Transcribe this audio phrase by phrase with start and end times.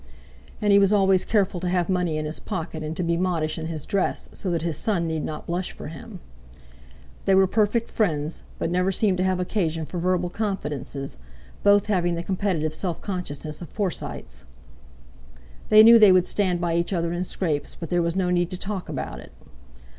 [0.63, 3.59] And he was always careful to have money in his pocket, and to be modish
[3.59, 6.21] in his dress, so that his son need not blush for him.
[7.25, 11.19] They were perfect friends, but never seemed to have occasion for verbal confidences,
[11.61, 14.43] both having the competitive self consciousness of Forsytes.
[15.69, 18.49] They knew they would stand by each other in scrapes, but there was no need
[18.49, 19.31] to talk about it.